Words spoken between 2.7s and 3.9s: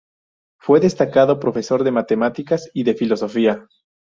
y de filosofía.